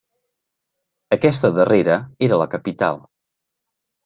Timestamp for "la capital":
2.45-2.99